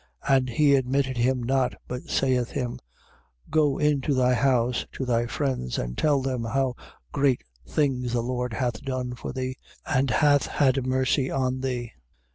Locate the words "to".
4.93-5.05